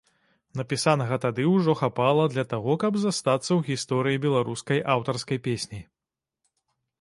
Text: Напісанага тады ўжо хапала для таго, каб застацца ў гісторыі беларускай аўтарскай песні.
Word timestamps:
Напісанага 0.59 1.17
тады 1.25 1.43
ўжо 1.55 1.75
хапала 1.81 2.23
для 2.33 2.45
таго, 2.53 2.73
каб 2.85 2.97
застацца 3.03 3.45
ў 3.45 3.61
гісторыі 3.69 4.21
беларускай 4.25 4.83
аўтарскай 4.97 5.43
песні. 5.51 5.85